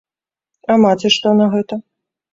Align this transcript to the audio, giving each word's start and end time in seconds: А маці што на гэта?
А 0.75 0.77
маці 0.85 1.11
што 1.17 1.37
на 1.43 1.53
гэта? 1.53 1.81